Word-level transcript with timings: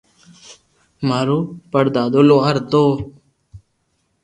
مارو 1.07 1.39
پڙ 1.71 1.85
دادو 1.95 2.21
لوھار 2.27 2.55
ھتو 2.59 2.83